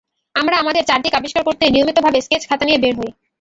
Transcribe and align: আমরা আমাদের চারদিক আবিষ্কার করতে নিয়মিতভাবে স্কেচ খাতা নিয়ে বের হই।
আমরা 0.35 0.55
আমাদের 0.57 0.83
চারদিক 0.85 1.13
আবিষ্কার 1.15 1.43
করতে 1.45 1.63
নিয়মিতভাবে 1.67 2.19
স্কেচ 2.21 2.43
খাতা 2.49 2.63
নিয়ে 2.65 2.81
বের 2.83 2.93
হই। 2.99 3.11